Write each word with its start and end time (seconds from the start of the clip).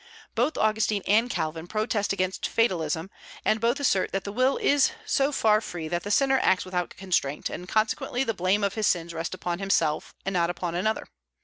Both 0.33 0.57
Augustine 0.57 1.03
and 1.05 1.29
Calvin 1.29 1.67
protest 1.67 2.11
against 2.11 2.47
fatalism, 2.47 3.11
and 3.45 3.61
both 3.61 3.79
assert 3.79 4.11
that 4.13 4.23
the 4.23 4.31
will 4.31 4.57
is 4.57 4.93
so 5.05 5.31
far 5.31 5.61
free 5.61 5.87
that 5.89 6.01
the 6.01 6.09
sinner 6.09 6.39
acts 6.41 6.65
without 6.65 6.89
constraint; 6.97 7.51
and 7.51 7.69
consequently 7.69 8.23
the 8.23 8.33
blame 8.33 8.63
of 8.63 8.73
his 8.73 8.87
sins 8.87 9.13
rests 9.13 9.35
upon 9.35 9.59
himself, 9.59 10.15
and 10.25 10.33
not 10.33 10.49
upon 10.49 10.73
another. 10.73 11.05